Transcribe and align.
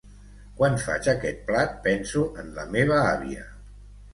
Quan 0.61 0.77
faig 0.83 1.09
aquest 1.13 1.45
plat, 1.51 1.75
penso 1.89 2.25
en 2.45 2.51
la 2.59 2.67
meva 2.79 2.99
àvia. 3.03 3.47